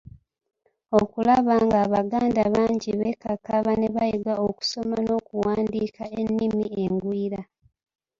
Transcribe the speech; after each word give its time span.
Okulaba 1.01 1.53
ng'Abaganda 1.65 2.41
bangi 2.55 2.89
beekakaba 2.99 3.71
ne 3.77 3.87
bayiga 3.95 4.33
okusoma 4.47 4.95
n’okuwandiika 5.01 6.03
ennimi 6.19 6.65
engwira. 6.83 7.39